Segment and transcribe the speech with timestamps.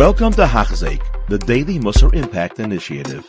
[0.00, 3.28] Welcome to Hachzeik, the Daily Musar Impact Initiative.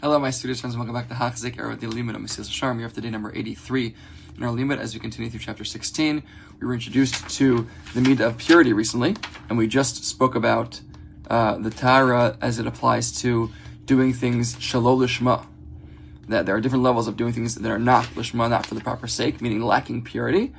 [0.00, 2.78] Hello, my students, friends, and welcome back to Hachzeik Era the Limit of Mesilas Yesharim.
[2.78, 3.92] You're up to day number 83
[4.36, 6.22] in our limit as we continue through chapter 16.
[6.60, 9.16] We were introduced to the Midah of purity recently,
[9.48, 10.80] and we just spoke about
[11.28, 13.50] uh, the Tahara as it applies to
[13.84, 15.44] doing things shalol lishma.
[16.28, 18.80] That there are different levels of doing things that are not lishma, not for the
[18.80, 20.54] proper sake, meaning lacking purity.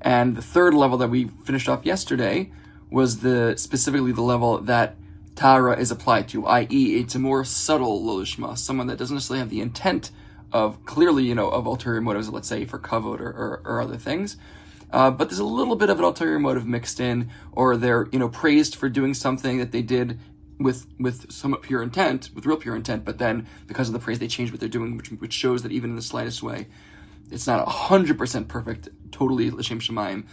[0.00, 2.50] And the third level that we finished off yesterday
[2.92, 4.96] was the specifically the level that
[5.34, 9.50] Tahara is applied to, i.e., it's a more subtle lolishma, someone that doesn't necessarily have
[9.50, 10.10] the intent
[10.52, 13.96] of clearly, you know, of ulterior motives, let's say for kavod or, or, or other
[13.96, 14.36] things.
[14.92, 18.18] Uh, but there's a little bit of an ulterior motive mixed in, or they're, you
[18.18, 20.18] know, praised for doing something that they did
[20.58, 24.18] with with somewhat pure intent, with real pure intent, but then because of the praise,
[24.18, 26.68] they change what they're doing, which, which shows that even in the slightest way,
[27.30, 30.26] it's not 100% perfect, totally l'shem shemaim,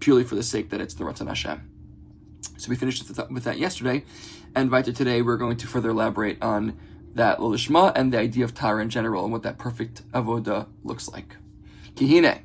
[0.00, 1.77] purely for the sake that it's the Ratzon Hashem.
[2.56, 4.04] So we finished with that yesterday,
[4.54, 6.76] and right today we're going to further elaborate on
[7.14, 11.08] that lishma and the idea of tahara in general and what that perfect avoda looks
[11.08, 11.36] like.
[11.94, 12.40] Kihine.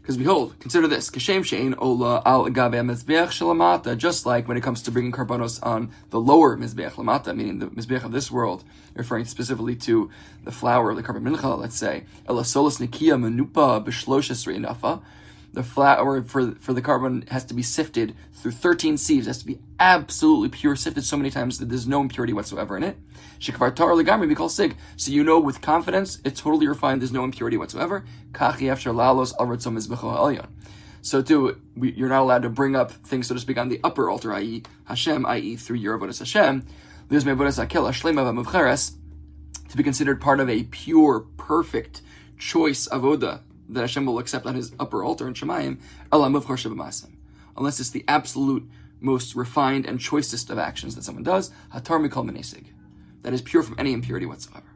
[0.00, 3.96] Because behold, consider this: kashem shein ola al gabe mizbeach shalamata.
[3.96, 7.66] Just like when it comes to bringing karbanos on the lower mizbeach lamata, meaning the
[7.68, 8.64] mizbeach of this world,
[8.94, 10.10] referring specifically to
[10.42, 11.56] the flour of the korban mincha.
[11.56, 15.02] Let's say elasolas nikia menupa b'shloshes reinafa
[15.52, 19.26] the flour for for the korban has to be sifted through 13 sieves.
[19.26, 22.76] It has to be absolutely pure, sifted so many times that there's no impurity whatsoever
[22.76, 22.96] in it.
[23.38, 24.76] Shikvar tar legami we call sig.
[24.96, 27.02] So you know with confidence it's totally refined.
[27.02, 28.04] There's no impurity whatsoever.
[28.32, 30.46] Lalos al
[31.02, 33.80] So too, we, you're not allowed to bring up things, so to speak, on the
[33.84, 34.62] upper altar, i.e.
[34.84, 35.56] Hashem, i.e.
[35.56, 36.66] through your avodas Hashem.
[39.68, 42.02] To be considered part of a pure, perfect
[42.38, 43.40] choice avoda
[43.72, 45.78] that Hashem will accept on his upper altar in Shemayim,
[47.56, 48.68] unless it's the absolute
[49.00, 52.66] most refined and choicest of actions that someone does, hatar mikol menesig,
[53.22, 54.66] that is pure from any impurity whatsoever.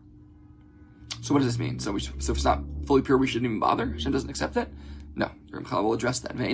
[1.22, 1.78] So what does this mean?
[1.78, 3.86] So, we, so if it's not fully pure, we shouldn't even bother?
[3.86, 4.68] Hashem doesn't accept it?
[5.14, 6.36] No, Ramchal will address that.
[6.36, 6.48] Not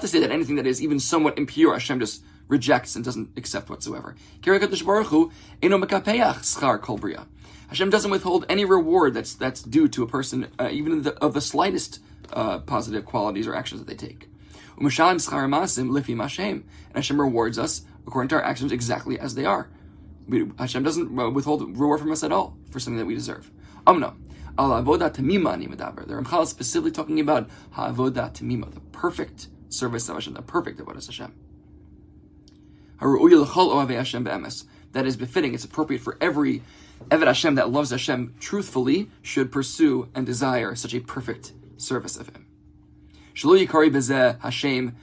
[0.00, 3.70] to say that anything that is even somewhat impure, Hashem just rejects and doesn't accept
[3.70, 4.16] whatsoever.
[7.70, 11.34] Hashem doesn't withhold any reward that's that's due to a person, uh, even the, of
[11.34, 12.00] the slightest
[12.32, 14.28] uh, positive qualities or actions that they take.
[14.76, 14.92] And
[16.94, 19.68] Hashem rewards us according to our actions exactly as they are.
[20.28, 23.50] We, Hashem doesn't uh, withhold reward from us at all for something that we deserve.
[23.86, 24.14] Amna.
[24.58, 26.06] Al avoda tamima ni medaber.
[26.08, 30.80] The Ramchal is specifically talking about ha'avoda tamima, the perfect service of Hashem, the perfect
[30.80, 31.32] avodah Hashem.
[34.92, 36.62] That is befitting, it's appropriate for every
[37.08, 42.28] Eved Hashem that loves Hashem truthfully should pursue and desire such a perfect service of
[42.28, 42.46] Him.
[43.34, 44.96] Hashem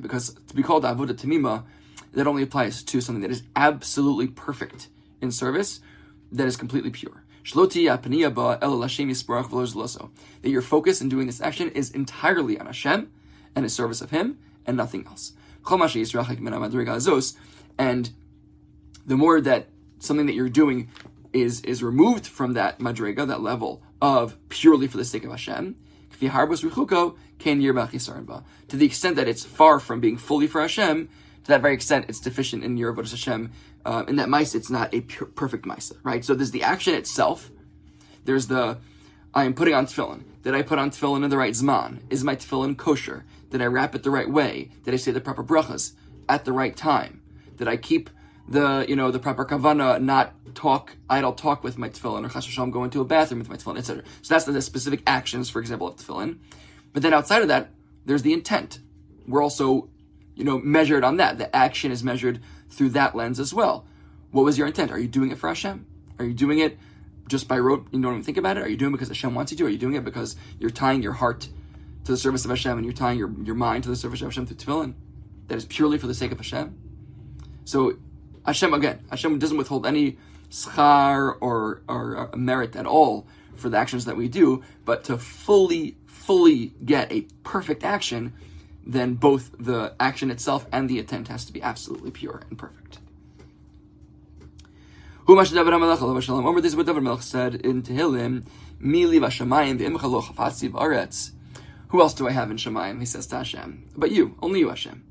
[0.00, 1.64] because to be called avodah tamima,
[2.12, 4.88] that only applies to something that is absolutely perfect
[5.20, 5.80] in service,
[6.30, 7.24] that is completely pure.
[7.52, 7.74] That
[10.44, 13.10] your focus in doing this action is entirely on Hashem
[13.56, 15.32] and in service of Him and nothing else.
[17.78, 18.10] And
[19.06, 19.68] the more that
[20.00, 20.90] something that you're doing
[21.32, 25.76] is is removed from that madrega, that level of purely for the sake of Hashem,
[26.10, 26.18] to
[28.76, 31.08] the extent that it's far from being fully for Hashem,
[31.44, 33.52] to that very extent it's deficient in your avodas Hashem.
[33.84, 36.22] Um, in that mice, it's not a pure, perfect mice, right?
[36.24, 37.50] So there's the action itself.
[38.24, 38.78] There's the
[39.32, 40.24] I am putting on tefillin.
[40.42, 42.00] Did I put on tefillin in the right zman?
[42.10, 43.24] Is my tefillin kosher?
[43.50, 44.70] Did I wrap it the right way?
[44.84, 45.92] Did I say the proper brachas
[46.28, 47.22] at the right time?
[47.56, 48.10] Did I keep
[48.50, 52.46] the you know the proper kavana, not talk idle talk with my tefillin, or chas
[52.46, 54.02] v'shalom go into a bathroom with my tefillin, etc.
[54.22, 56.38] So that's the, the specific actions, for example, of tefillin.
[56.92, 57.70] But then outside of that,
[58.04, 58.80] there's the intent.
[59.26, 59.88] We're also
[60.34, 61.38] you know measured on that.
[61.38, 63.86] The action is measured through that lens as well.
[64.32, 64.90] What was your intent?
[64.90, 65.86] Are you doing it for Hashem?
[66.18, 66.76] Are you doing it
[67.28, 67.86] just by rote?
[67.92, 68.64] You don't even think about it.
[68.64, 69.66] Are you doing it because Hashem wants you to?
[69.66, 71.48] Are you doing it because you're tying your heart
[72.04, 74.28] to the service of Hashem and you're tying your, your mind to the service of
[74.28, 74.94] Hashem through tefillin?
[75.46, 76.76] That is purely for the sake of Hashem.
[77.64, 77.96] So
[78.46, 80.16] Hashem again, Hashem doesn't withhold any
[80.50, 85.18] schar or, or uh, merit at all for the actions that we do, but to
[85.18, 88.32] fully, fully get a perfect action,
[88.84, 92.98] then both the action itself and the intent has to be absolutely pure and perfect.
[95.26, 95.56] This is
[96.76, 98.44] what David Melech said in Tehillim,
[98.80, 99.20] Mili
[100.70, 101.30] v'aretz.
[101.88, 102.98] Who else do I have in Shemayim?
[103.00, 103.90] He says to Hashem.
[103.96, 105.04] But you, only you, Hashem.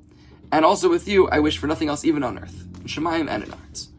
[0.51, 3.53] And also with you, I wish for nothing else even on earth Shemayim and in
[3.53, 3.89] Arts.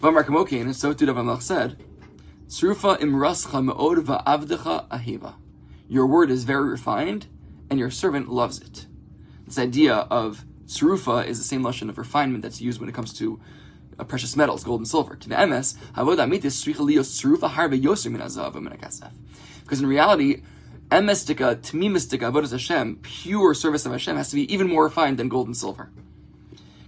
[0.00, 1.76] Vamar Kamokin, so too Dav said,
[2.48, 5.34] Srufa imrascha me'od va'avdecha ahiva.
[5.88, 7.26] Your word is very refined,
[7.70, 8.86] and your servant loves it.
[9.46, 13.12] This idea of tsurufa is the same lesson of refinement that's used when it comes
[13.14, 13.40] to
[13.98, 15.16] uh, precious metals, gold and silver.
[15.16, 15.30] Because
[19.80, 20.42] in reality,
[20.90, 25.28] emestika, tmimistika, avodas Hashem, pure service of Hashem has to be even more refined than
[25.28, 25.90] gold and silver.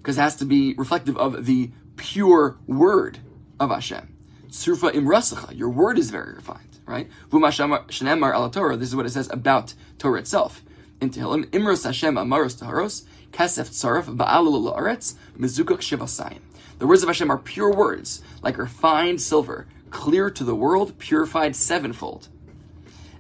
[0.05, 3.21] Because it has to be reflective of the pure word
[3.59, 4.15] of Hashem.
[4.49, 7.09] Tsurufa imrasacha, your word is very refined, right?
[7.31, 10.63] V'mashamar ala Torah, this is what it says about Torah itself.
[11.01, 16.41] In Tehillim, imros Hashem amaros taharos, kesef tzaref ba'alul la'aretz, mizukak shivasayim.
[16.81, 21.57] The words of Hashem are pure words, like refined silver, clear to the world, purified
[21.57, 22.29] sevenfold.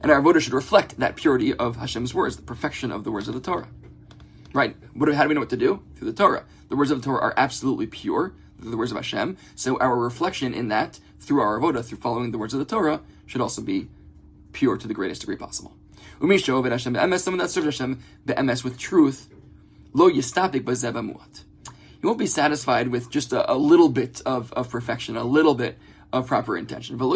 [0.03, 3.27] And our voda should reflect that purity of Hashem's words, the perfection of the words
[3.27, 3.69] of the Torah.
[4.55, 4.77] Right?
[4.95, 5.83] What, how do we know what to do?
[5.97, 6.45] Through the Torah.
[6.71, 9.37] The words of the Torah are absolutely pure, the words of Hashem.
[9.55, 13.03] So our reflection in that, through our avoda, through following the words of the Torah,
[13.27, 13.89] should also be
[14.53, 15.77] pure to the greatest degree possible.
[16.21, 19.29] Umisho Hashem someone that serves Hashem be'emes with truth,
[19.93, 21.45] lo yistapik b'zebamuat
[22.05, 25.55] you won't be satisfied with just a, a little bit of, of perfection, a little
[25.55, 25.79] bit
[26.13, 27.01] of proper intention.
[27.01, 27.13] And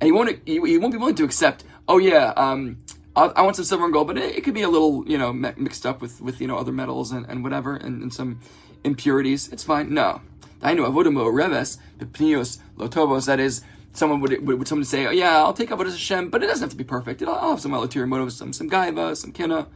[0.00, 2.78] he won't, he, he won't be willing to accept, oh yeah, um,
[3.26, 5.32] I want some silver and gold, but it, it, could be a little, you know,
[5.32, 8.40] mixed up with, with you know, other metals and, and whatever, and, and some
[8.84, 9.48] impurities.
[9.48, 9.92] It's fine.
[9.92, 10.20] No.
[10.62, 13.26] I know avodamo reves pepnios lotobos.
[13.26, 13.62] That is,
[13.92, 16.62] someone would, would, would someone say, oh yeah, I'll take avodas Hashem, but it doesn't
[16.62, 17.22] have to be perfect.
[17.22, 19.66] I'll, I'll have some ulterior motives, some some gaiva, some kina.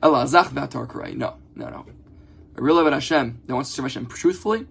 [0.00, 1.86] No, no, no.
[2.56, 4.66] A real Avodah Hashem that wants to serve Hashem truthfully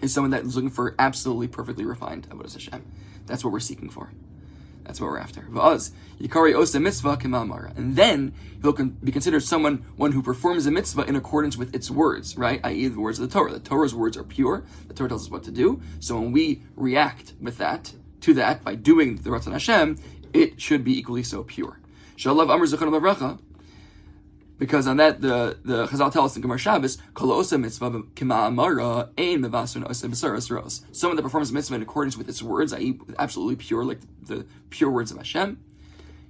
[0.00, 2.84] is someone that is looking for absolutely perfectly refined Avodah Hashem.
[3.26, 4.10] That's what we're seeking for.
[4.84, 5.42] That's what we're after.
[5.48, 5.92] Vaz.
[6.20, 7.76] Yikari Osa Mitzvah Kimamara.
[7.76, 11.90] And then he'll be considered someone, one who performs a mitzvah in accordance with its
[11.90, 12.60] words, right?
[12.64, 13.52] I.e., the words of the Torah.
[13.52, 14.64] The Torah's words are pure.
[14.88, 15.80] The Torah tells us what to do.
[16.00, 19.98] So when we react with that, to that, by doing the Ratzon Hashem,
[20.32, 21.78] it should be equally so pure.
[22.16, 23.40] Shalav Amr Zechon
[24.62, 29.08] because on that, the, the Chazal tell us in Gemara Shabbos, Kolosa mitzvah kima amara
[29.18, 30.84] ein mevasun osa.
[30.92, 34.46] Someone that performs a mitzvah in accordance with its words, i.e., absolutely pure, like the
[34.70, 35.58] pure words of Hashem,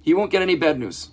[0.01, 1.11] he won't get any bad news.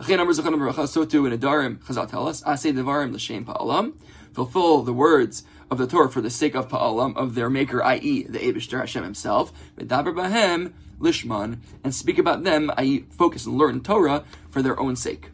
[0.00, 3.94] So too in Adarim, Chazal us, devarim l'shem pa'alam,
[4.32, 5.42] fulfill the words
[5.72, 9.02] of the Torah for the sake of pa'alam, of their maker, i.e., the Abishter Hashem
[9.02, 14.22] himself, v'daber bahem lishman, and speak about them, i.e., focus and learn Torah
[14.52, 15.31] for their own sake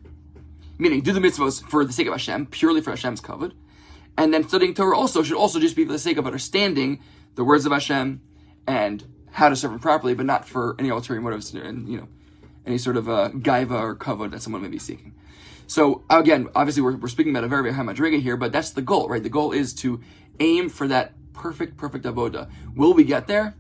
[0.79, 3.53] meaning do the mitzvahs for the sake of Hashem, purely for Hashem's kavod.
[4.17, 7.01] And then studying Torah also should also just be for the sake of understanding
[7.35, 8.21] the words of Hashem
[8.67, 12.09] and how to serve Him properly, but not for any ulterior motives and you know
[12.67, 15.15] any sort of uh, gaiva or kavod that someone may be seeking.
[15.67, 18.71] So again, obviously we're, we're speaking about a very very high madriga here, but that's
[18.71, 19.23] the goal, right?
[19.23, 20.01] The goal is to
[20.41, 22.51] aim for that perfect perfect avoda.
[22.75, 23.55] Will we get there?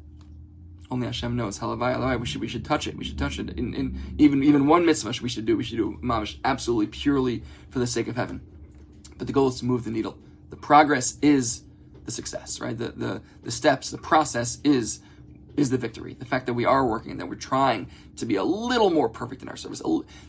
[0.91, 1.59] Only Hashem knows.
[1.59, 2.21] Halavai, halavai.
[2.21, 2.97] We should we should touch it.
[2.97, 3.51] We should touch it.
[3.51, 5.57] In, in even even one mitzvah we should do.
[5.57, 8.41] We should do mamish absolutely purely for the sake of heaven.
[9.19, 10.17] But the goal is to move the needle.
[10.51, 11.63] The progress is
[12.05, 12.77] the success, right?
[12.77, 15.01] The the the steps, the process is
[15.59, 16.15] is the victory.
[16.15, 19.09] The fact that we are working and that we're trying to be a little more
[19.09, 19.83] perfect in our service.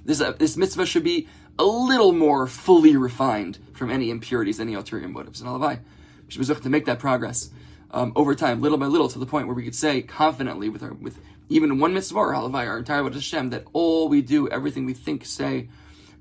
[0.03, 4.73] This uh, this mitzvah should be a little more fully refined from any impurities, any
[4.73, 5.39] ulterior motives.
[5.39, 5.79] And halavai,
[6.25, 7.49] we should be to make that progress
[7.91, 10.83] um, over time, little by little, to the point where we could say confidently with
[10.83, 11.19] our with
[11.49, 14.93] even one mitzvah or halavai, our entire Avodah Hashem, that all we do, everything we
[14.93, 15.67] think, say,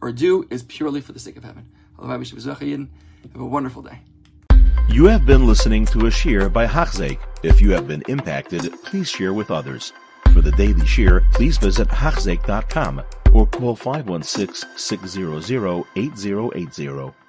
[0.00, 1.66] or do, is purely for the sake of heaven.
[2.00, 4.00] Have a wonderful day.
[4.88, 7.19] You have been listening to a shiur by Hachzeik.
[7.42, 9.92] If you have been impacted, please share with others.
[10.33, 13.02] For the daily shiur, please visit Hachzeik.com
[13.33, 17.27] or call 516 600 8080.